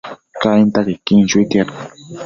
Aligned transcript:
Cainta 0.41 0.79
quequin 0.87 1.21
chuitiad 1.29 1.69